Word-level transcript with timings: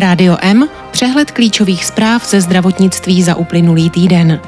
Rádio 0.00 0.36
M, 0.40 0.68
přehled 0.90 1.30
klíčových 1.30 1.84
zpráv 1.84 2.30
ze 2.30 2.40
zdravotnictví 2.40 3.22
za 3.22 3.34
uplynulý 3.34 3.90
týden. 3.90 4.40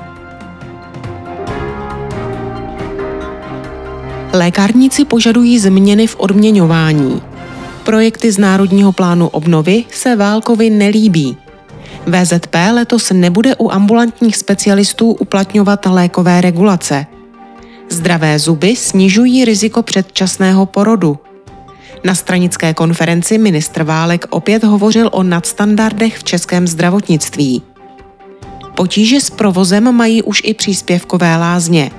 Lékárníci 4.33 5.04
požadují 5.04 5.59
změny 5.59 6.07
v 6.07 6.17
odměňování. 6.19 7.22
Projekty 7.85 8.33
z 8.33 8.38
Národního 8.38 8.93
plánu 8.93 9.29
obnovy 9.29 9.85
se 9.90 10.17
Válkovi 10.17 10.71
nelíbí. 10.71 11.37
VZP 12.07 12.54
letos 12.72 13.11
nebude 13.11 13.57
u 13.57 13.71
ambulantních 13.71 14.37
specialistů 14.37 15.12
uplatňovat 15.12 15.87
lékové 15.87 16.41
regulace. 16.41 17.07
Zdravé 17.89 18.39
zuby 18.39 18.77
snižují 18.77 19.45
riziko 19.45 19.83
předčasného 19.83 20.66
porodu– 20.66 21.19
na 22.05 22.15
stranické 22.15 22.74
konferenci 22.74 23.38
ministr 23.38 23.83
Válek 23.83 24.27
opět 24.30 24.65
hovořil 24.65 25.09
o 25.12 25.23
nadstandardech 25.23 26.19
v 26.19 26.24
českém 26.24 26.66
zdravotnictví. 26.66 27.62
Potíže 28.74 29.20
s 29.20 29.30
provozem 29.30 29.95
mají 29.95 30.23
už 30.23 30.43
i 30.45 30.55
příspěvkové 30.55 31.37
lázně. 31.37 31.91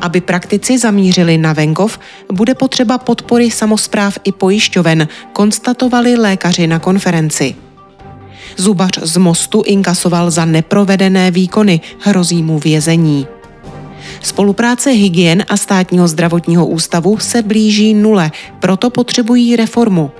Aby 0.00 0.20
praktici 0.20 0.78
zamířili 0.78 1.38
na 1.38 1.52
venkov, 1.52 1.98
bude 2.32 2.54
potřeba 2.54 2.98
podpory 2.98 3.50
samozpráv 3.50 4.18
i 4.24 4.32
pojišťoven, 4.32 5.08
konstatovali 5.32 6.16
lékaři 6.16 6.66
na 6.66 6.78
konferenci. 6.78 7.54
Zubař 8.56 8.98
z 9.02 9.16
mostu 9.16 9.62
inkasoval 9.66 10.30
za 10.30 10.44
neprovedené 10.44 11.30
výkony, 11.30 11.80
hrozí 12.00 12.42
mu 12.42 12.58
vězení. 12.58 13.26
Spolupráce 14.22 14.90
hygien 14.90 15.44
a 15.48 15.56
státního 15.56 16.08
zdravotního 16.08 16.66
ústavu 16.66 17.18
se 17.18 17.42
blíží 17.42 17.94
nule, 17.94 18.30
proto 18.60 18.90
potřebují 18.90 19.56
reformu. 19.56 20.10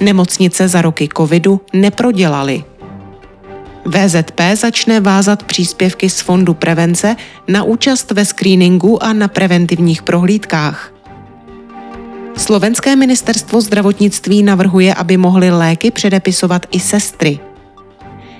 Nemocnice 0.00 0.68
za 0.68 0.82
roky 0.82 1.08
covidu 1.16 1.60
neprodělaly. 1.72 2.64
VZP 3.84 4.40
začne 4.54 5.00
vázat 5.00 5.42
příspěvky 5.42 6.10
z 6.10 6.20
Fondu 6.20 6.54
prevence 6.54 7.16
na 7.48 7.62
účast 7.62 8.10
ve 8.10 8.24
screeningu 8.24 9.02
a 9.02 9.12
na 9.12 9.28
preventivních 9.28 10.02
prohlídkách. 10.02 10.92
Slovenské 12.36 12.96
ministerstvo 12.96 13.60
zdravotnictví 13.60 14.42
navrhuje, 14.42 14.94
aby 14.94 15.16
mohly 15.16 15.50
léky 15.50 15.90
předepisovat 15.90 16.66
i 16.70 16.80
sestry. 16.80 17.40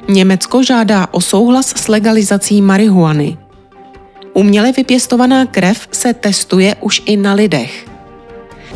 Německo 0.09 0.63
žádá 0.63 1.07
o 1.11 1.21
souhlas 1.21 1.75
s 1.77 1.89
legalizací 1.89 2.63
marihuany. 2.63 3.39
Uměle 4.35 4.73
vypěstovaná 4.73 5.47
krev 5.47 5.89
se 5.93 6.15
testuje 6.15 6.77
už 6.81 7.03
i 7.07 7.17
na 7.17 7.35
lidech. 7.35 7.87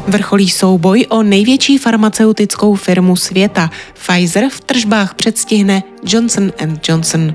Vrcholí 0.09 0.51
souboj 0.51 1.07
o 1.09 1.23
největší 1.23 1.79
farmaceutickou 1.79 2.75
firmu 2.75 3.17
světa. 3.17 3.71
Pfizer 3.95 4.49
v 4.51 4.61
tržbách 4.61 5.15
předstihne 5.15 5.83
Johnson 6.07 6.53
Johnson. 6.89 7.35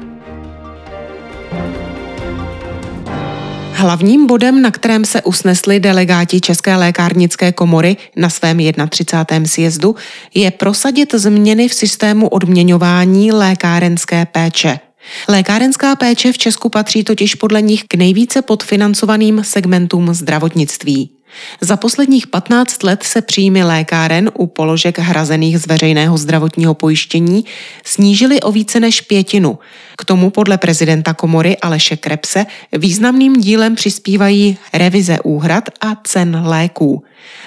Hlavním 3.73 4.27
bodem, 4.27 4.61
na 4.61 4.71
kterém 4.71 5.05
se 5.05 5.21
usnesli 5.21 5.79
delegáti 5.79 6.41
České 6.41 6.75
lékárnické 6.75 7.51
komory 7.51 7.97
na 8.15 8.29
svém 8.29 8.57
31. 8.89 9.47
sjezdu, 9.47 9.95
je 10.33 10.51
prosadit 10.51 11.13
změny 11.13 11.67
v 11.67 11.73
systému 11.73 12.27
odměňování 12.27 13.31
lékárenské 13.31 14.25
péče– 14.25 14.79
Lékárenská 15.29 15.95
péče 15.95 16.31
v 16.31 16.37
Česku 16.37 16.69
patří 16.69 17.03
totiž 17.03 17.35
podle 17.35 17.61
nich 17.61 17.83
k 17.87 17.95
nejvíce 17.95 18.41
podfinancovaným 18.41 19.43
segmentům 19.43 20.13
zdravotnictví. 20.13 21.20
Za 21.61 21.77
posledních 21.77 22.27
15 22.27 22.83
let 22.83 23.03
se 23.03 23.21
příjmy 23.21 23.63
lékáren 23.63 24.31
u 24.33 24.47
položek 24.47 24.99
hrazených 24.99 25.59
z 25.59 25.67
veřejného 25.67 26.17
zdravotního 26.17 26.73
pojištění 26.73 27.45
snížily 27.85 28.41
o 28.41 28.51
více 28.51 28.79
než 28.79 29.01
pětinu. 29.01 29.59
K 29.97 30.05
tomu 30.05 30.29
podle 30.29 30.57
prezidenta 30.57 31.13
komory 31.13 31.57
Aleše 31.57 31.97
Krepse 31.97 32.45
významným 32.73 33.41
dílem 33.41 33.75
přispívají 33.75 34.57
revize 34.73 35.19
úhrad 35.23 35.63
a 35.81 35.95
cen 36.03 36.41
léků. 36.45 37.03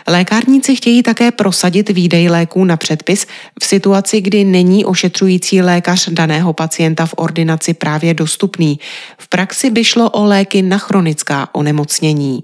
Lékárníci 0.07 0.77
chtějí 0.77 1.03
také 1.03 1.31
prosadit 1.31 1.91
výdej 1.91 2.29
léků 2.29 2.65
na 2.65 2.77
předpis 2.77 3.27
v 3.63 3.67
situaci, 3.67 4.21
kdy 4.21 4.45
není 4.45 4.85
ošetřující 4.85 5.63
lékař 5.63 6.09
daného 6.09 6.53
pacienta 6.53 7.07
v 7.07 7.15
ordinaci 7.17 7.75
právě 7.75 8.15
dostupný. 8.15 8.79
V 9.19 9.29
praxi 9.29 9.71
by 9.71 9.85
šlo 9.85 10.11
o 10.11 10.25
léky 10.25 10.63
na 10.63 10.79
chronická 10.79 11.49
onemocnění. 11.53 12.43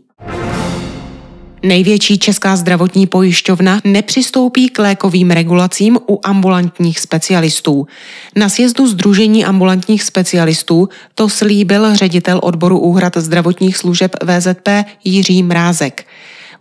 Největší 1.62 2.18
česká 2.18 2.56
zdravotní 2.56 3.06
pojišťovna 3.06 3.80
nepřistoupí 3.84 4.68
k 4.68 4.78
lékovým 4.78 5.30
regulacím 5.30 5.98
u 6.08 6.20
ambulantních 6.24 7.00
specialistů. 7.00 7.86
Na 8.36 8.48
sjezdu 8.48 8.86
Združení 8.86 9.44
ambulantních 9.44 10.02
specialistů 10.02 10.88
to 11.14 11.28
slíbil 11.28 11.94
ředitel 11.94 12.40
odboru 12.42 12.78
úhrad 12.78 13.16
zdravotních 13.16 13.76
služeb 13.76 14.16
VZP 14.24 14.68
Jiří 15.04 15.42
Mrázek. 15.42 16.06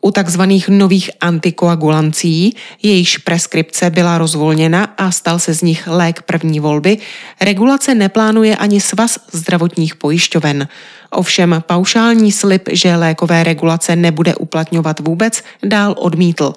U 0.02 0.12
tzv. 0.12 0.42
nových 0.68 1.12
antikoagulancí, 1.22 2.56
jejichž 2.84 3.18
preskripce 3.18 3.90
byla 3.90 4.18
rozvolněna 4.18 4.84
a 4.98 5.12
stal 5.12 5.40
se 5.40 5.54
z 5.54 5.62
nich 5.62 5.88
lék 5.88 6.22
první 6.22 6.60
volby, 6.60 6.98
regulace 7.42 7.96
neplánuje 7.96 8.56
ani 8.56 8.82
svaz 8.82 9.20
zdravotních 9.32 9.96
pojišťoven. 9.96 10.68
Ovšem 11.10 11.64
paušální 11.68 12.32
slib, 12.32 12.70
že 12.72 12.96
lékové 12.96 13.44
regulace 13.44 13.96
nebude 13.96 14.36
uplatňovat 14.36 15.00
vůbec, 15.00 15.44
dál 15.64 15.96
odmítl. 15.98 16.54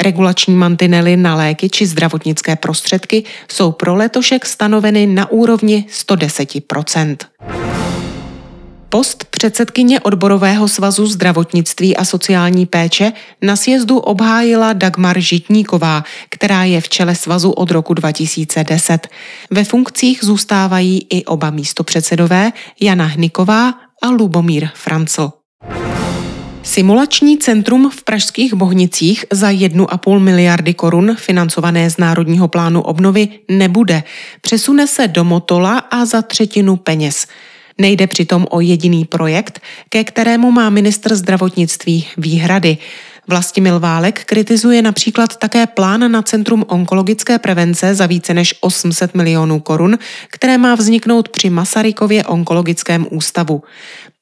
Regulační 0.00 0.54
mantinely 0.54 1.16
na 1.16 1.34
léky 1.34 1.70
či 1.70 1.86
zdravotnické 1.86 2.56
prostředky 2.56 3.24
jsou 3.52 3.72
pro 3.72 3.94
letošek 3.94 4.46
stanoveny 4.46 5.06
na 5.06 5.30
úrovni 5.30 5.86
110 5.90 6.48
Post 8.90 9.24
předsedkyně 9.24 10.00
odborového 10.00 10.68
svazu 10.68 11.06
zdravotnictví 11.06 11.96
a 11.96 12.04
sociální 12.04 12.66
péče 12.66 13.12
na 13.42 13.56
sjezdu 13.56 13.98
obhájila 13.98 14.72
Dagmar 14.72 15.20
Žitníková, 15.20 16.04
která 16.30 16.64
je 16.64 16.80
v 16.80 16.88
čele 16.88 17.14
svazu 17.14 17.50
od 17.50 17.70
roku 17.70 17.94
2010. 17.94 19.08
Ve 19.50 19.64
funkcích 19.64 20.18
zůstávají 20.22 21.06
i 21.10 21.24
oba 21.24 21.50
místopředsedové 21.50 22.52
Jana 22.80 23.04
Hniková 23.04 23.74
a 24.02 24.10
Lubomír 24.10 24.68
Francl. 24.74 25.30
Simulační 26.62 27.38
centrum 27.38 27.90
v 27.90 28.04
pražských 28.04 28.54
Bohnicích 28.54 29.24
za 29.32 29.50
1,5 29.50 30.18
miliardy 30.18 30.74
korun 30.74 31.16
financované 31.18 31.90
z 31.90 31.98
Národního 31.98 32.48
plánu 32.48 32.82
obnovy 32.82 33.28
nebude. 33.50 34.02
Přesune 34.40 34.86
se 34.86 35.08
do 35.08 35.24
Motola 35.24 35.78
a 35.78 36.04
za 36.04 36.22
třetinu 36.22 36.76
peněz. 36.76 37.26
Nejde 37.80 38.06
přitom 38.06 38.46
o 38.50 38.60
jediný 38.60 39.04
projekt, 39.04 39.60
ke 39.88 40.04
kterému 40.04 40.50
má 40.50 40.70
ministr 40.70 41.14
zdravotnictví 41.14 42.06
výhrady. 42.16 42.78
Vlastimil 43.28 43.80
Válek 43.80 44.24
kritizuje 44.24 44.82
například 44.82 45.36
také 45.36 45.66
plán 45.66 46.12
na 46.12 46.22
Centrum 46.22 46.64
onkologické 46.68 47.38
prevence 47.38 47.94
za 47.94 48.06
více 48.06 48.34
než 48.34 48.54
800 48.60 49.14
milionů 49.14 49.60
korun, 49.60 49.98
které 50.30 50.58
má 50.58 50.74
vzniknout 50.74 51.28
při 51.28 51.50
Masarykově 51.50 52.24
onkologickém 52.24 53.06
ústavu. 53.10 53.62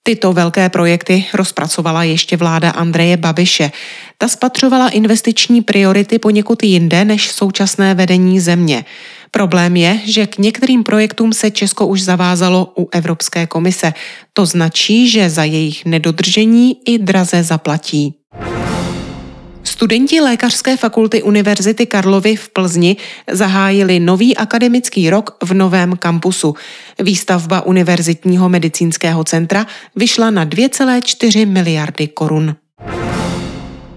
Tyto 0.02 0.32
velké 0.32 0.68
projekty 0.68 1.24
rozpracovala 1.34 2.02
ještě 2.02 2.36
vláda 2.36 2.70
Andreje 2.70 3.16
Babiše. 3.16 3.70
Ta 4.18 4.28
spatřovala 4.28 4.88
investiční 4.88 5.62
priority 5.62 6.18
poněkud 6.18 6.62
jinde 6.62 7.04
než 7.04 7.30
současné 7.30 7.94
vedení 7.94 8.40
země. 8.40 8.84
Problém 9.30 9.76
je, 9.76 10.00
že 10.04 10.26
k 10.26 10.38
některým 10.38 10.82
projektům 10.82 11.32
se 11.32 11.50
Česko 11.50 11.86
už 11.86 12.02
zavázalo 12.02 12.72
u 12.78 12.88
Evropské 12.92 13.46
komise. 13.46 13.94
To 14.32 14.46
značí, 14.46 15.08
že 15.08 15.30
za 15.30 15.44
jejich 15.44 15.84
nedodržení 15.84 16.76
i 16.86 16.98
draze 16.98 17.42
zaplatí. 17.42 18.14
Studenti 19.64 20.20
Lékařské 20.20 20.76
fakulty 20.76 21.22
Univerzity 21.22 21.86
Karlovy 21.86 22.36
v 22.36 22.48
Plzni 22.48 22.96
zahájili 23.30 24.00
nový 24.00 24.36
akademický 24.36 25.10
rok 25.10 25.36
v 25.44 25.54
novém 25.54 25.96
kampusu. 25.96 26.54
Výstavba 26.98 27.60
Univerzitního 27.60 28.48
medicínského 28.48 29.24
centra 29.24 29.66
vyšla 29.96 30.30
na 30.30 30.46
2,4 30.46 31.48
miliardy 31.48 32.08
korun. 32.08 32.56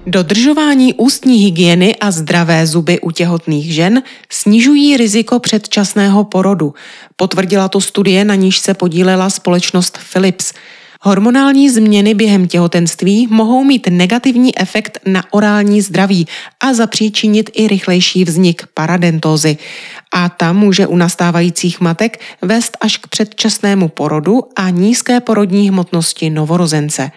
Dodržování 0.06 0.94
ústní 0.94 1.38
hygieny 1.38 1.96
a 1.96 2.12
zdravé 2.12 2.68
zuby 2.68 3.00
u 3.00 3.12
těhotných 3.12 3.74
žen 3.74 4.04
snižují 4.30 4.98
riziko 4.98 5.40
předčasného 5.40 6.24
porodu. 6.24 6.74
Potvrdila 7.16 7.70
to 7.70 7.82
studie, 7.82 8.26
na 8.26 8.36
níž 8.36 8.60
se 8.60 8.74
podílela 8.74 9.30
společnost 9.30 10.00
Philips. 10.14 10.54
Hormonální 11.02 11.70
změny 11.70 12.14
během 12.14 12.48
těhotenství 12.48 13.28
mohou 13.28 13.64
mít 13.64 13.88
negativní 13.90 14.60
efekt 14.60 15.00
na 15.06 15.24
orální 15.32 15.82
zdraví 15.82 16.28
a 16.60 16.74
zapříčinit 16.74 17.50
i 17.54 17.68
rychlejší 17.68 18.24
vznik 18.24 18.64
paradentózy. 18.74 19.58
A 20.14 20.30
ta 20.30 20.54
může 20.54 20.88
u 20.88 20.96
nastávajících 20.96 21.82
matek 21.82 22.20
vést 22.42 22.78
až 22.82 22.98
k 22.98 23.08
předčasnému 23.08 23.88
porodu 23.88 24.42
a 24.56 24.70
nízké 24.70 25.20
porodní 25.20 25.70
hmotnosti 25.70 26.30
novorozence. 26.30 27.12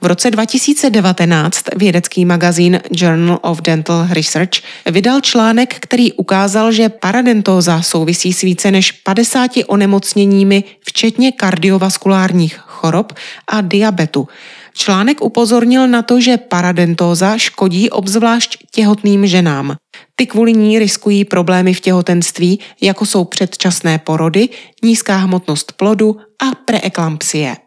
V 0.00 0.06
roce 0.06 0.30
2019 0.30 1.64
vědecký 1.76 2.24
magazín 2.24 2.80
Journal 2.90 3.38
of 3.42 3.62
Dental 3.62 4.06
Research 4.10 4.50
vydal 4.86 5.20
článek, 5.20 5.76
který 5.80 6.12
ukázal, 6.12 6.72
že 6.72 6.88
paradentóza 6.88 7.82
souvisí 7.82 8.32
s 8.32 8.40
více 8.40 8.70
než 8.70 8.92
50 8.92 9.50
onemocněními, 9.66 10.64
včetně 10.86 11.32
kardiovaskulárních 11.32 12.56
chorob 12.56 13.12
a 13.48 13.60
diabetu. 13.60 14.28
Článek 14.76 15.22
upozornil 15.22 15.88
na 15.88 16.02
to, 16.02 16.20
že 16.20 16.36
paradentóza 16.36 17.38
škodí 17.38 17.90
obzvlášť 17.90 18.58
těhotným 18.70 19.26
ženám. 19.26 19.76
Ty 20.16 20.26
kvůli 20.26 20.52
ní 20.52 20.78
riskují 20.78 21.24
problémy 21.24 21.74
v 21.74 21.80
těhotenství, 21.80 22.60
jako 22.80 23.06
jsou 23.06 23.24
předčasné 23.24 23.98
porody, 23.98 24.48
nízká 24.82 25.16
hmotnost 25.16 25.72
plodu 25.72 26.16
a 26.42 26.54
preeklampsie. 26.64 27.63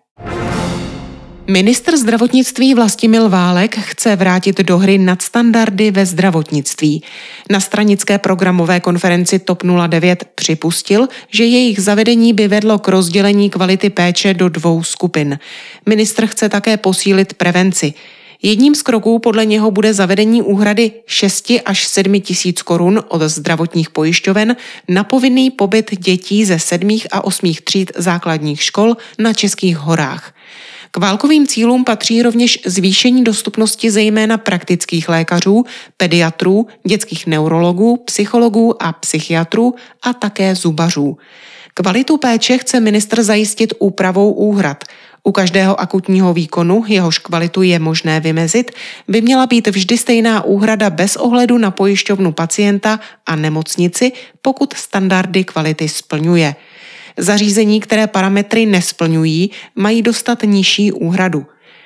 Ministr 1.49 1.97
zdravotnictví 1.97 2.73
Vlastimil 2.73 3.29
Válek 3.29 3.77
chce 3.77 4.15
vrátit 4.15 4.57
do 4.57 4.77
hry 4.77 4.97
nadstandardy 4.97 5.91
ve 5.91 6.05
zdravotnictví. 6.05 7.03
Na 7.49 7.59
stranické 7.59 8.17
programové 8.17 8.79
konferenci 8.79 9.39
TOP 9.39 9.63
09 9.87 10.23
připustil, 10.35 11.07
že 11.29 11.45
jejich 11.45 11.81
zavedení 11.81 12.33
by 12.33 12.47
vedlo 12.47 12.79
k 12.79 12.87
rozdělení 12.87 13.49
kvality 13.49 13.89
péče 13.89 14.33
do 14.33 14.49
dvou 14.49 14.83
skupin. 14.83 15.39
Ministr 15.85 16.25
chce 16.25 16.49
také 16.49 16.77
posílit 16.77 17.33
prevenci. 17.33 17.93
Jedním 18.41 18.75
z 18.75 18.81
kroků 18.81 19.19
podle 19.19 19.45
něho 19.45 19.71
bude 19.71 19.93
zavedení 19.93 20.41
úhrady 20.41 20.91
6 21.05 21.53
až 21.65 21.87
7 21.87 22.21
tisíc 22.21 22.61
korun 22.61 23.03
od 23.07 23.21
zdravotních 23.21 23.89
pojišťoven 23.89 24.55
na 24.87 25.03
povinný 25.03 25.51
pobyt 25.51 25.99
dětí 25.99 26.45
ze 26.45 26.59
7. 26.59 26.99
a 27.11 27.23
8. 27.23 27.53
tříd 27.63 27.91
základních 27.95 28.63
škol 28.63 28.97
na 29.19 29.33
Českých 29.33 29.77
horách. 29.77 30.33
K 30.91 30.97
válkovým 30.97 31.47
cílům 31.47 31.83
patří 31.83 32.21
rovněž 32.21 32.59
zvýšení 32.65 33.23
dostupnosti 33.23 33.91
zejména 33.91 34.37
praktických 34.37 35.09
lékařů, 35.09 35.65
pediatrů, 35.97 36.67
dětských 36.87 37.27
neurologů, 37.27 37.97
psychologů 37.97 38.83
a 38.83 38.93
psychiatrů 38.93 39.75
a 40.01 40.13
také 40.13 40.55
zubařů. 40.55 41.17
Kvalitu 41.73 42.17
péče 42.17 42.57
chce 42.57 42.79
ministr 42.79 43.23
zajistit 43.23 43.73
úpravou 43.79 44.31
úhrad. 44.31 44.83
U 45.23 45.31
každého 45.31 45.79
akutního 45.79 46.33
výkonu, 46.33 46.83
jehož 46.87 47.19
kvalitu 47.19 47.61
je 47.61 47.79
možné 47.79 48.19
vymezit, 48.19 48.71
by 49.07 49.21
měla 49.21 49.45
být 49.45 49.67
vždy 49.67 49.97
stejná 49.97 50.43
úhrada 50.43 50.89
bez 50.89 51.15
ohledu 51.15 51.57
na 51.57 51.71
pojišťovnu 51.71 52.31
pacienta 52.31 52.99
a 53.25 53.35
nemocnici, 53.35 54.11
pokud 54.41 54.73
standardy 54.73 55.43
kvality 55.43 55.89
splňuje. 55.89 56.55
Zařízení, 57.17 57.79
které 57.79 58.07
parametry 58.07 58.65
nesplňují, 58.65 59.51
mají 59.75 60.01
dostat 60.01 60.43
nižší 60.43 60.91
úhradu. 60.91 61.45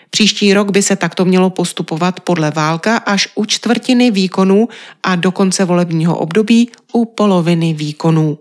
Příští 0.09 0.53
rok 0.53 0.71
by 0.71 0.81
se 0.81 0.95
takto 0.95 1.25
mělo 1.25 1.49
postupovat 1.49 2.19
podle 2.19 2.51
válka 2.51 2.97
až 2.97 3.27
u 3.35 3.45
čtvrtiny 3.45 4.11
výkonů 4.11 4.67
a 5.03 5.15
do 5.15 5.31
konce 5.31 5.65
volebního 5.65 6.17
období 6.17 6.69
u 6.93 7.05
poloviny 7.05 7.73
výkonů. 7.73 8.37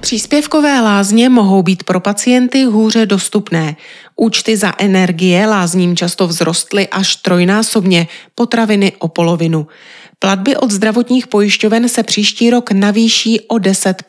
Příspěvkové 0.00 0.80
lázně 0.80 1.28
mohou 1.28 1.62
být 1.62 1.84
pro 1.84 2.00
pacienty 2.00 2.64
hůře 2.64 3.06
dostupné. 3.06 3.76
Účty 4.16 4.56
za 4.56 4.72
energie 4.78 5.46
lázním 5.46 5.96
často 5.96 6.28
vzrostly 6.28 6.88
až 6.88 7.16
trojnásobně, 7.16 8.08
potraviny 8.34 8.92
o 8.98 9.08
polovinu. 9.08 9.66
Platby 10.18 10.56
od 10.56 10.70
zdravotních 10.70 11.26
pojišťoven 11.26 11.88
se 11.88 12.02
příští 12.02 12.50
rok 12.50 12.72
navýší 12.72 13.40
o 13.40 13.58
10 13.58 14.02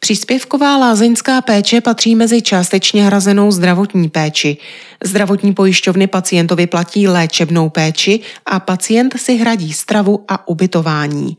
Příspěvková 0.00 0.76
lázeňská 0.76 1.40
péče 1.40 1.80
patří 1.80 2.14
mezi 2.14 2.42
částečně 2.42 3.04
hrazenou 3.04 3.50
zdravotní 3.50 4.08
péči. 4.08 4.56
Zdravotní 5.04 5.54
pojišťovny 5.54 6.06
pacientovi 6.06 6.66
platí 6.66 7.08
léčebnou 7.08 7.68
péči 7.68 8.20
a 8.46 8.60
pacient 8.60 9.20
si 9.20 9.36
hradí 9.36 9.72
stravu 9.72 10.24
a 10.28 10.48
ubytování. 10.48 11.36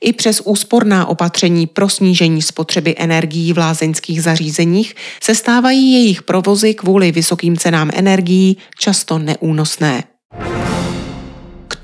I 0.00 0.12
přes 0.12 0.40
úsporná 0.44 1.06
opatření 1.06 1.66
pro 1.66 1.88
snížení 1.88 2.42
spotřeby 2.42 2.94
energií 2.98 3.52
v 3.52 3.58
lázeňských 3.58 4.22
zařízeních 4.22 4.94
se 5.22 5.34
stávají 5.34 5.92
jejich 5.92 6.22
provozy 6.22 6.74
kvůli 6.74 7.12
vysokým 7.12 7.56
cenám 7.56 7.90
energií 7.94 8.56
často 8.78 9.18
neúnosné 9.18 10.04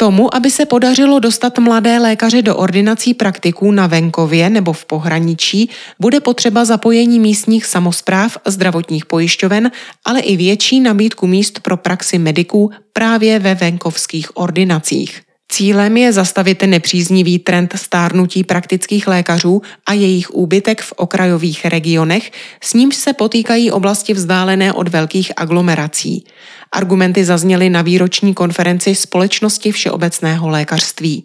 tomu, 0.02 0.34
aby 0.34 0.50
se 0.50 0.66
podařilo 0.66 1.18
dostat 1.18 1.58
mladé 1.58 1.98
lékaře 1.98 2.42
do 2.42 2.56
ordinací 2.56 3.14
praktiků 3.14 3.72
na 3.72 3.86
venkově 3.86 4.50
nebo 4.50 4.72
v 4.72 4.84
pohraničí, 4.84 5.70
bude 6.00 6.20
potřeba 6.20 6.64
zapojení 6.64 7.20
místních 7.20 7.66
samozpráv, 7.66 8.38
zdravotních 8.46 9.06
pojišťoven, 9.06 9.70
ale 10.04 10.20
i 10.20 10.36
větší 10.36 10.80
nabídku 10.80 11.26
míst 11.26 11.60
pro 11.60 11.76
praxi 11.76 12.18
mediků 12.18 12.70
právě 12.92 13.38
ve 13.38 13.54
venkovských 13.54 14.36
ordinacích. 14.36 15.31
Cílem 15.52 15.96
je 15.96 16.12
zastavit 16.12 16.62
nepříznivý 16.62 17.38
trend 17.38 17.74
stárnutí 17.76 18.44
praktických 18.44 19.06
lékařů 19.06 19.62
a 19.86 19.92
jejich 19.92 20.30
úbytek 20.30 20.82
v 20.82 20.92
okrajových 20.96 21.64
regionech, 21.64 22.32
s 22.60 22.74
nímž 22.74 22.96
se 22.96 23.12
potýkají 23.12 23.70
oblasti 23.70 24.14
vzdálené 24.14 24.72
od 24.72 24.88
velkých 24.88 25.32
aglomerací. 25.36 26.24
Argumenty 26.72 27.24
zazněly 27.24 27.70
na 27.70 27.82
výroční 27.82 28.34
konferenci 28.34 28.94
Společnosti 28.94 29.72
všeobecného 29.72 30.48
lékařství. 30.48 31.24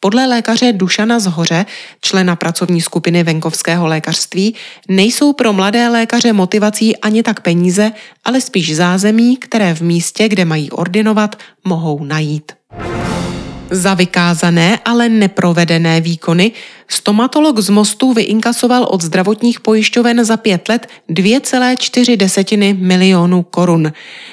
Podle 0.00 0.26
lékaře 0.26 0.72
Dušana 0.72 1.18
Zhoře, 1.18 1.66
člena 2.00 2.36
pracovní 2.36 2.80
skupiny 2.80 3.22
venkovského 3.22 3.86
lékařství, 3.86 4.54
nejsou 4.88 5.32
pro 5.32 5.52
mladé 5.52 5.88
lékaře 5.88 6.32
motivací 6.32 6.96
ani 6.96 7.22
tak 7.22 7.40
peníze, 7.40 7.92
ale 8.24 8.40
spíš 8.40 8.76
zázemí, 8.76 9.36
které 9.36 9.74
v 9.74 9.80
místě, 9.80 10.28
kde 10.28 10.44
mají 10.44 10.70
ordinovat, 10.70 11.36
mohou 11.64 12.04
najít. 12.04 12.52
Za 13.70 13.94
vykázané, 13.94 14.80
ale 14.84 15.08
neprovedené 15.08 16.00
výkony 16.00 16.52
stomatolog 16.88 17.58
z 17.58 17.68
Mostu 17.68 18.12
vyinkasoval 18.12 18.86
od 18.90 19.02
zdravotních 19.02 19.60
pojišťoven 19.60 20.24
za 20.24 20.36
pět 20.36 20.68
let 20.68 20.86
2,4 21.10 22.78
milionů 22.78 23.42
korun. 23.42 23.92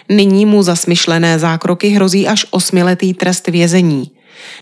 Nyní 0.10 0.46
mu 0.46 0.64
za 0.64 0.76
smyšlené 0.76 1.40
zákroky 1.40 1.90
hrozí 1.90 2.28
až 2.28 2.46
osmiletý 2.52 3.14
trest 3.14 3.48
vězení. 3.48 4.12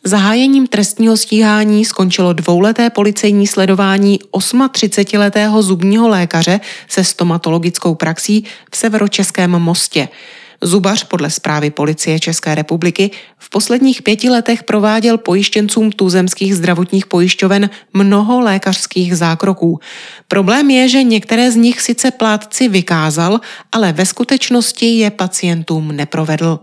Zahájením 0.04 0.68
trestního 0.68 1.18
stíhání 1.18 1.86
skončilo 1.86 2.34
dvouleté 2.34 2.90
policejní 2.90 3.48
sledování 3.48 4.19
38-letého 4.31 5.64
zubního 5.64 6.08
lékaře 6.08 6.60
se 6.88 7.04
stomatologickou 7.04 7.96
praxí 7.96 8.44
v 8.72 8.78
severočeském 8.78 9.52
mostě. 9.52 10.08
Zubař 10.63 11.04
podle 11.04 11.30
zprávy 11.30 11.69
policie 11.69 12.19
České 12.19 12.56
republiky 12.56 13.12
v 13.38 13.50
posledních 13.50 14.01
pěti 14.01 14.30
letech 14.30 14.64
prováděl 14.64 15.18
pojištěncům 15.18 15.92
tuzemských 15.92 16.56
zdravotních 16.56 17.06
pojišťoven 17.06 17.69
mnoho 17.94 18.42
lékařských 18.42 19.18
zákroků. 19.18 19.80
Problém 20.28 20.69
je, 20.69 20.90
že 20.90 21.04
některé 21.04 21.52
z 21.52 21.56
nich 21.56 21.81
sice 21.81 22.11
plátci 22.11 22.68
vykázal, 22.68 23.40
ale 23.71 23.94
ve 23.94 24.06
skutečnosti 24.06 24.85
je 24.85 25.11
pacientům 25.11 25.92
neprovedl. 25.92 26.59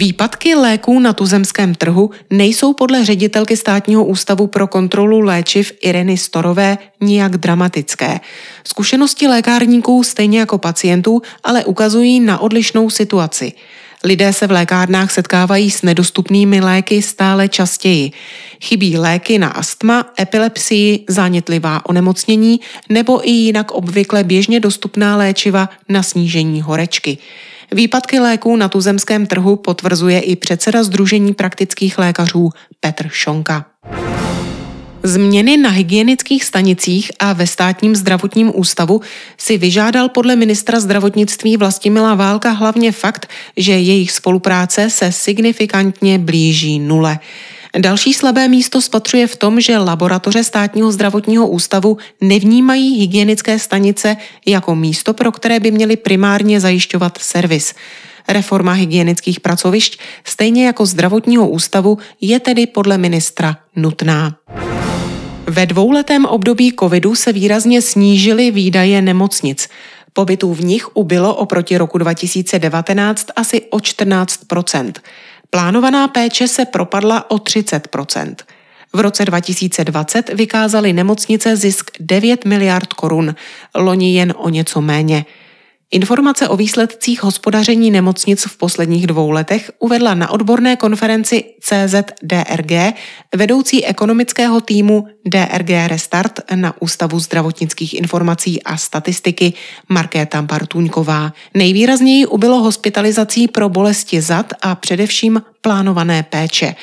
Výpadky 0.00 0.54
léků 0.54 1.00
na 1.00 1.12
tuzemském 1.12 1.74
trhu 1.74 2.10
nejsou 2.30 2.72
podle 2.72 3.04
ředitelky 3.04 3.56
státního 3.56 4.04
ústavu 4.04 4.46
pro 4.46 4.66
kontrolu 4.66 5.20
léčiv 5.20 5.72
Ireny 5.82 6.16
Storové 6.16 6.78
nijak 7.00 7.36
dramatické. 7.36 8.20
Zkušenosti 8.64 9.28
lékárníků 9.28 10.04
stejně 10.04 10.38
jako 10.38 10.58
pacientů 10.58 11.22
ale 11.44 11.64
ukazují 11.64 12.20
na 12.20 12.38
odlišnou 12.38 12.90
situaci. 12.90 13.52
Lidé 14.04 14.32
se 14.32 14.46
v 14.46 14.50
lékárnách 14.50 15.10
setkávají 15.10 15.70
s 15.70 15.82
nedostupnými 15.82 16.60
léky 16.60 17.02
stále 17.02 17.48
častěji. 17.48 18.12
Chybí 18.64 18.98
léky 18.98 19.38
na 19.38 19.48
astma, 19.48 20.12
epilepsii, 20.20 21.04
zánětlivá 21.08 21.86
onemocnění 21.86 22.60
nebo 22.88 23.28
i 23.28 23.30
jinak 23.30 23.70
obvykle 23.70 24.24
běžně 24.24 24.60
dostupná 24.60 25.16
léčiva 25.16 25.68
na 25.88 26.02
snížení 26.02 26.62
horečky. 26.62 27.18
Výpadky 27.72 28.18
léků 28.20 28.56
na 28.56 28.68
tuzemském 28.68 29.26
trhu 29.26 29.56
potvrzuje 29.56 30.20
i 30.20 30.36
předseda 30.36 30.82
Združení 30.82 31.34
praktických 31.34 31.98
lékařů 31.98 32.50
Petr 32.80 33.08
Šonka. 33.08 33.66
Změny 35.02 35.56
na 35.56 35.70
hygienických 35.70 36.44
stanicích 36.44 37.10
a 37.18 37.32
ve 37.32 37.46
státním 37.46 37.96
zdravotním 37.96 38.52
ústavu 38.54 39.00
si 39.38 39.58
vyžádal 39.58 40.08
podle 40.08 40.36
ministra 40.36 40.80
zdravotnictví 40.80 41.56
Vlastimila 41.56 42.14
Válka 42.14 42.50
hlavně 42.50 42.92
fakt, 42.92 43.28
že 43.56 43.72
jejich 43.72 44.12
spolupráce 44.12 44.90
se 44.90 45.12
signifikantně 45.12 46.18
blíží 46.18 46.78
nule. 46.78 47.18
Další 47.78 48.14
slabé 48.14 48.48
místo 48.48 48.80
spatřuje 48.80 49.26
v 49.26 49.36
tom, 49.36 49.60
že 49.60 49.78
laboratoře 49.78 50.44
státního 50.44 50.92
zdravotního 50.92 51.48
ústavu 51.48 51.96
nevnímají 52.20 52.98
hygienické 52.98 53.58
stanice 53.58 54.16
jako 54.46 54.74
místo, 54.74 55.14
pro 55.14 55.32
které 55.32 55.60
by 55.60 55.70
měly 55.70 55.96
primárně 55.96 56.60
zajišťovat 56.60 57.18
servis. 57.20 57.74
Reforma 58.28 58.72
hygienických 58.72 59.40
pracovišť, 59.40 60.00
stejně 60.24 60.66
jako 60.66 60.86
zdravotního 60.86 61.48
ústavu, 61.48 61.98
je 62.20 62.40
tedy 62.40 62.66
podle 62.66 62.98
ministra 62.98 63.56
nutná. 63.76 64.36
Ve 65.46 65.66
dvouletém 65.66 66.24
období 66.24 66.72
covidu 66.80 67.14
se 67.14 67.32
výrazně 67.32 67.82
snížily 67.82 68.50
výdaje 68.50 69.02
nemocnic. 69.02 69.68
Pobytů 70.12 70.54
v 70.54 70.64
nich 70.64 70.96
ubylo 70.96 71.34
oproti 71.34 71.78
roku 71.78 71.98
2019 71.98 73.26
asi 73.36 73.60
o 73.70 73.80
14 73.80 74.40
Plánovaná 75.50 76.08
péče 76.08 76.48
se 76.48 76.64
propadla 76.64 77.30
o 77.30 77.36
30% 77.36 78.34
v 78.92 79.00
roce 79.00 79.24
2020 79.24 80.28
vykázaly 80.28 80.92
nemocnice 80.92 81.56
zisk 81.56 81.90
9 82.00 82.44
miliard 82.44 82.92
korun, 82.92 83.34
loni 83.74 84.14
jen 84.14 84.34
o 84.36 84.48
něco 84.48 84.80
méně. 84.80 85.24
Informace 85.92 86.48
o 86.48 86.56
výsledcích 86.56 87.22
hospodaření 87.22 87.90
nemocnic 87.90 88.44
v 88.44 88.56
posledních 88.56 89.06
dvou 89.06 89.30
letech 89.30 89.70
uvedla 89.78 90.14
na 90.14 90.30
odborné 90.30 90.76
konferenci 90.76 91.44
CZDRG 91.60 92.94
vedoucí 93.36 93.84
ekonomického 93.84 94.60
týmu 94.60 95.06
DRG 95.26 95.70
Restart 95.86 96.40
na 96.54 96.82
Ústavu 96.82 97.20
zdravotnických 97.20 97.94
informací 97.94 98.62
a 98.62 98.76
statistiky 98.76 99.52
Markéta 99.88 100.42
Bartuňková. 100.42 101.32
Nejvýrazněji 101.54 102.26
ubylo 102.26 102.58
hospitalizací 102.58 103.48
pro 103.48 103.68
bolesti 103.68 104.20
zad 104.20 104.52
a 104.62 104.74
především 104.74 105.42
plánované 105.60 106.22
péče, 106.22 106.74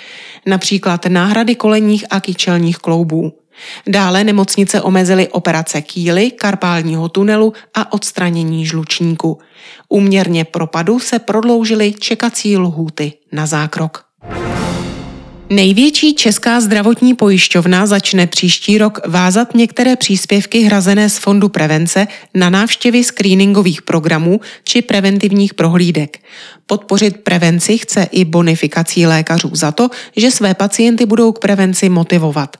například 0.46 1.06
náhrady 1.06 1.56
kolenních 1.56 2.06
a 2.10 2.20
kyčelních 2.20 2.78
kloubů. 2.78 3.34
Dále 3.88 4.24
nemocnice 4.24 4.82
omezily 4.82 5.28
operace 5.28 5.82
kýly, 5.82 6.32
karpálního 6.32 7.10
tunelu 7.10 7.54
a 7.74 7.94
odstranění 7.94 8.66
žlučníku. 8.66 9.40
Úměrně 9.90 10.46
propadu 10.46 11.00
se 11.00 11.20
prodloužily 11.20 11.94
čekací 12.00 12.58
lhůty 12.58 13.14
na 13.32 13.46
zákrok. 13.46 14.08
Největší 15.50 16.16
česká 16.16 16.62
zdravotní 16.62 17.14
pojišťovna 17.14 17.86
začne 17.86 18.28
příští 18.28 18.78
rok 18.78 19.00
vázat 19.08 19.56
některé 19.56 19.96
příspěvky 19.96 20.60
hrazené 20.60 21.10
z 21.10 21.18
Fondu 21.18 21.50
prevence 21.50 22.08
na 22.34 22.50
návštěvy 22.50 23.04
screeningových 23.04 23.82
programů 23.82 24.42
či 24.64 24.82
preventivních 24.82 25.54
prohlídek. 25.54 26.20
Podpořit 26.66 27.18
prevenci 27.18 27.78
chce 27.78 28.08
i 28.12 28.26
bonifikací 28.26 29.06
lékařů 29.06 29.50
za 29.54 29.72
to, 29.72 29.90
že 30.16 30.32
své 30.32 30.54
pacienty 30.54 31.06
budou 31.06 31.32
k 31.32 31.40
prevenci 31.40 31.90
motivovat. 31.90 32.58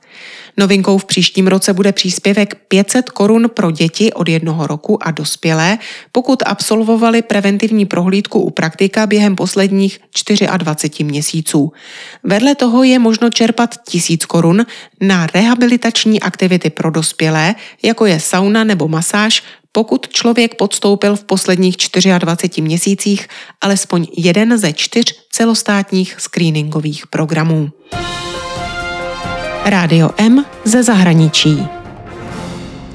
Novinkou 0.60 0.98
v 0.98 1.06
příštím 1.06 1.48
roce 1.48 1.74
bude 1.74 1.92
příspěvek 1.92 2.56
500 2.68 3.10
korun 3.10 3.50
pro 3.54 3.72
děti 3.72 4.14
od 4.14 4.30
jednoho 4.30 4.68
roku 4.68 5.08
a 5.08 5.12
dospělé, 5.12 5.78
pokud 6.12 6.44
absolvovali 6.46 7.22
preventivní 7.22 7.86
prohlídku 7.86 8.40
u 8.40 8.50
praktika 8.50 9.08
během 9.08 9.36
posledních 9.36 10.00
24 10.58 11.04
měsíců. 11.04 11.72
Vedle 12.24 12.56
toho 12.56 12.84
je 12.84 13.00
možno 13.00 13.30
čerpat 13.30 13.76
1000 13.90 14.26
korun 14.26 14.66
na 15.02 15.28
rehabilitační 15.28 16.20
aktivity 16.20 16.70
pro 16.70 16.92
dospělé, 16.92 17.56
jako 17.84 18.06
je 18.06 18.20
sauna 18.20 18.64
nebo 18.64 18.88
masáž, 18.88 19.44
pokud 19.72 20.08
člověk 20.10 20.56
podstoupil 20.56 21.16
v 21.16 21.24
posledních 21.24 21.76
24 22.18 22.62
měsících 22.62 23.28
alespoň 23.62 24.08
jeden 24.18 24.58
ze 24.58 24.74
čtyř 24.74 25.14
celostátních 25.32 26.16
screeningových 26.20 27.08
programů. 27.08 27.70
Rádio 29.68 30.10
M 30.18 30.46
ze 30.64 30.84
zahraničí. 30.84 31.68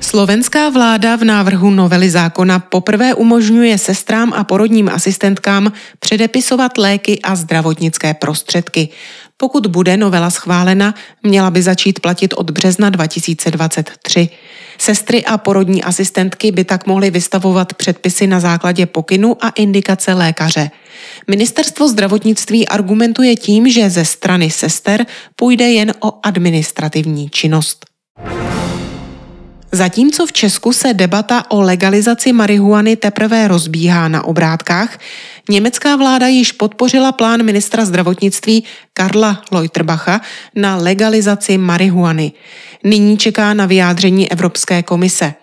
Slovenská 0.00 0.68
vláda 0.68 1.16
v 1.16 1.24
návrhu 1.24 1.70
novely 1.70 2.10
zákona 2.10 2.58
poprvé 2.58 3.14
umožňuje 3.14 3.78
sestrám 3.78 4.32
a 4.32 4.44
porodním 4.44 4.88
asistentkám 4.88 5.72
předepisovat 5.98 6.78
léky 6.78 7.20
a 7.22 7.36
zdravotnické 7.36 8.14
prostředky. 8.14 8.88
Pokud 9.36 9.66
bude 9.66 9.96
novela 9.96 10.30
schválena, 10.30 10.94
měla 11.22 11.50
by 11.50 11.62
začít 11.62 12.00
platit 12.00 12.34
od 12.36 12.50
března 12.50 12.90
2023. 12.90 14.28
Sestry 14.78 15.24
a 15.24 15.38
porodní 15.38 15.84
asistentky 15.84 16.52
by 16.52 16.64
tak 16.64 16.86
mohly 16.86 17.10
vystavovat 17.10 17.74
předpisy 17.74 18.26
na 18.26 18.40
základě 18.40 18.86
pokynu 18.86 19.36
a 19.44 19.48
indikace 19.48 20.14
lékaře. 20.14 20.70
Ministerstvo 21.30 21.88
zdravotnictví 21.88 22.68
argumentuje 22.68 23.36
tím, 23.36 23.70
že 23.70 23.90
ze 23.90 24.04
strany 24.04 24.50
sester 24.50 25.06
půjde 25.36 25.64
jen 25.70 25.94
o 26.00 26.12
administrativní 26.22 27.30
činnost. 27.30 27.86
Zatímco 29.74 30.26
v 30.26 30.32
Česku 30.32 30.72
se 30.72 30.94
debata 30.94 31.50
o 31.50 31.60
legalizaci 31.60 32.32
marihuany 32.32 32.96
teprve 32.96 33.48
rozbíhá 33.48 34.08
na 34.08 34.24
obrátkách, 34.24 34.98
německá 35.50 35.96
vláda 35.96 36.26
již 36.26 36.52
podpořila 36.52 37.12
plán 37.12 37.42
ministra 37.42 37.84
zdravotnictví 37.84 38.64
Karla 38.92 39.42
Leuterbacha 39.50 40.20
na 40.54 40.76
legalizaci 40.76 41.58
marihuany. 41.58 42.32
Nyní 42.84 43.18
čeká 43.18 43.54
na 43.54 43.66
vyjádření 43.66 44.32
Evropské 44.32 44.82
komise. 44.82 45.34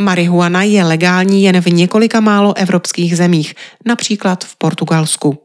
Marihuana 0.00 0.62
je 0.62 0.84
legální 0.84 1.42
jen 1.44 1.60
v 1.60 1.66
několika 1.66 2.20
málo 2.20 2.56
evropských 2.56 3.16
zemích, 3.16 3.54
například 3.86 4.44
v 4.44 4.56
Portugalsku. 4.56 5.38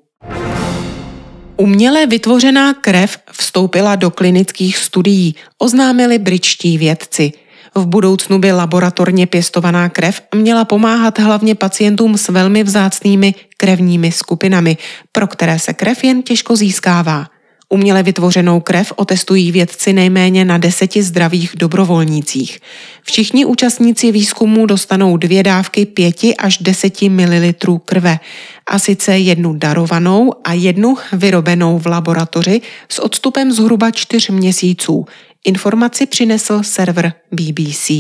Uměle 1.58 2.06
vytvořená 2.06 2.74
krev 2.74 3.18
vstoupila 3.32 3.96
do 3.96 4.12
klinických 4.12 4.78
studií, 4.78 5.36
oznámili 5.58 6.20
britští 6.20 6.78
vědci. 6.78 7.32
V 7.76 7.86
budoucnu 7.86 8.40
by 8.40 8.52
laboratorně 8.52 9.28
pěstovaná 9.28 9.90
krev 9.90 10.22
měla 10.36 10.66
pomáhat 10.66 11.20
hlavně 11.20 11.56
pacientům 11.56 12.18
s 12.18 12.30
velmi 12.30 12.64
vzácnými 12.64 13.36
krevními 13.58 14.12
skupinami, 14.12 14.78
pro 15.12 15.28
které 15.28 15.60
se 15.60 15.74
krev 15.74 16.04
jen 16.04 16.24
těžko 16.24 16.56
získává. 16.56 17.28
Uměle 17.74 18.04
vytvořenou 18.04 18.60
krev 18.60 18.94
otestují 18.96 19.52
vědci 19.52 19.94
nejméně 19.94 20.46
na 20.46 20.58
deseti 20.58 21.04
zdravých 21.04 21.52
dobrovolnících. 21.58 22.60
Všichni 23.04 23.46
účastníci 23.46 24.12
výzkumu 24.12 24.66
dostanou 24.66 25.18
dvě 25.18 25.44
dávky 25.44 25.86
5 25.86 26.16
až 26.38 26.58
10 26.58 27.02
ml 27.02 27.54
krve, 27.86 28.20
a 28.68 28.80
sice 28.80 29.18
jednu 29.18 29.54
darovanou 29.54 30.32
a 30.44 30.54
jednu 30.54 30.98
vyrobenou 31.14 31.80
v 31.80 31.86
laboratoři 31.86 32.62
s 32.90 33.00
odstupem 33.00 33.52
zhruba 33.52 33.92
4 33.92 34.32
měsíců. 34.32 35.06
Informaci 35.46 36.06
přinesl 36.06 36.64
server 36.64 37.14
BBC. 37.32 37.92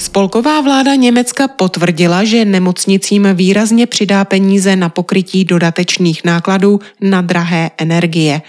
Spolková 0.00 0.60
vláda 0.60 0.94
Německa 0.94 1.48
potvrdila, 1.48 2.24
že 2.24 2.44
nemocnicím 2.44 3.28
výrazně 3.34 3.86
přidá 3.86 4.24
peníze 4.24 4.76
na 4.76 4.88
pokrytí 4.88 5.44
dodatečných 5.44 6.24
nákladů 6.24 6.80
na 7.00 7.20
drahé 7.20 7.70
energie. 7.78 8.42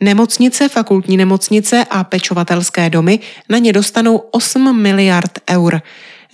Nemocnice, 0.00 0.68
fakultní 0.68 1.16
nemocnice 1.16 1.84
a 1.90 2.04
pečovatelské 2.04 2.90
domy 2.90 3.18
na 3.48 3.58
ně 3.58 3.72
dostanou 3.72 4.16
8 4.16 4.82
miliard 4.82 5.38
eur. 5.50 5.82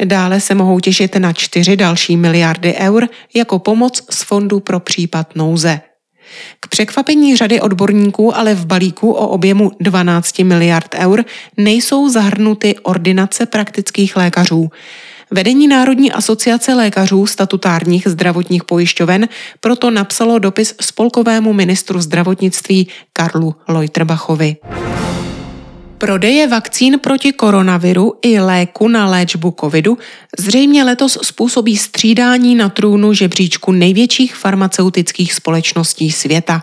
Dále 0.04 0.40
se 0.40 0.54
mohou 0.54 0.80
těšit 0.80 1.16
na 1.16 1.32
4 1.32 1.76
další 1.76 2.16
miliardy 2.16 2.74
eur 2.74 3.08
jako 3.34 3.58
pomoc 3.58 4.02
z 4.10 4.22
Fondu 4.22 4.60
pro 4.60 4.80
případ 4.80 5.36
nouze. 5.36 5.80
K 6.60 6.68
překvapení 6.68 7.36
řady 7.36 7.60
odborníků 7.60 8.36
ale 8.36 8.54
v 8.54 8.66
balíku 8.66 9.12
o 9.12 9.28
objemu 9.28 9.72
12 9.80 10.38
miliard 10.38 10.94
eur 10.94 11.24
nejsou 11.56 12.08
zahrnuty 12.08 12.74
ordinace 12.82 13.46
praktických 13.46 14.16
lékařů. 14.16 14.70
Vedení 15.30 15.68
Národní 15.68 16.12
asociace 16.12 16.74
lékařů 16.74 17.26
statutárních 17.26 18.08
zdravotních 18.08 18.64
pojišťoven 18.64 19.28
proto 19.60 19.90
napsalo 19.90 20.38
dopis 20.38 20.74
spolkovému 20.80 21.52
ministru 21.52 22.00
zdravotnictví 22.00 22.88
Karlu 23.12 23.54
Leuterbachovi. 23.68 24.56
Prodeje 25.98 26.48
vakcín 26.48 26.98
proti 26.98 27.32
koronaviru 27.32 28.14
i 28.22 28.40
léku 28.40 28.88
na 28.88 29.10
léčbu 29.10 29.54
covidu 29.60 29.98
zřejmě 30.38 30.84
letos 30.84 31.18
způsobí 31.22 31.76
střídání 31.76 32.54
na 32.54 32.68
trůnu 32.68 33.12
žebříčku 33.12 33.72
největších 33.72 34.34
farmaceutických 34.34 35.32
společností 35.32 36.12
světa. 36.12 36.62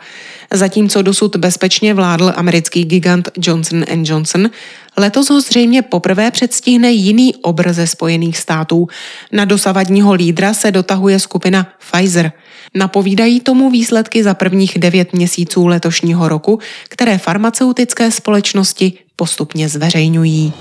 Zatímco 0.53 1.01
dosud 1.01 1.35
bezpečně 1.35 1.93
vládl 1.93 2.33
americký 2.35 2.85
gigant 2.85 3.29
Johnson 3.37 3.83
Johnson, 4.03 4.49
letos 4.97 5.29
ho 5.29 5.41
zřejmě 5.41 5.81
poprvé 5.81 6.31
předstihne 6.31 6.91
jiný 6.91 7.35
obr 7.35 7.73
ze 7.73 7.87
Spojených 7.87 8.37
států. 8.37 8.87
Na 9.31 9.45
dosavadního 9.45 10.13
lídra 10.13 10.53
se 10.53 10.71
dotahuje 10.71 11.19
skupina 11.19 11.67
Pfizer. 11.79 12.31
Napovídají 12.75 13.39
tomu 13.39 13.69
výsledky 13.69 14.23
za 14.23 14.33
prvních 14.33 14.79
devět 14.79 15.13
měsíců 15.13 15.67
letošního 15.67 16.29
roku, 16.29 16.59
které 16.89 17.17
farmaceutické 17.17 18.11
společnosti 18.11 18.93
postupně 19.15 19.69
zveřejňují. 19.69 20.53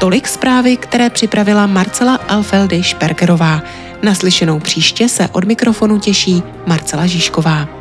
Tolik 0.00 0.28
zprávy, 0.28 0.76
které 0.76 1.10
připravila 1.10 1.66
Marcela 1.66 2.14
Alfeldy 2.14 2.82
Šperkerová. 2.82 3.62
Naslyšenou 4.02 4.60
příště 4.60 5.08
se 5.08 5.28
od 5.28 5.44
mikrofonu 5.44 5.98
těší 5.98 6.42
Marcela 6.66 7.06
Žižková. 7.06 7.75